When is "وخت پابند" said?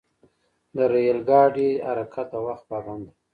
2.47-3.01